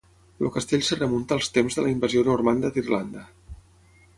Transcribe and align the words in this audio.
El 0.45 0.51
castell 0.53 0.85
es 0.85 0.87
remunta 0.99 1.35
als 1.39 1.51
temps 1.57 1.77
de 1.79 1.85
la 1.87 1.91
Invasió 1.91 2.25
normanda 2.31 2.73
d'Irlanda. 2.79 3.29